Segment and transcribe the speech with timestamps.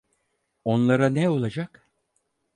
[0.65, 1.89] Onlara ne olacak?